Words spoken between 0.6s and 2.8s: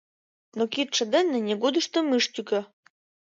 кидше дене нигудыштым ыш тӱкӧ.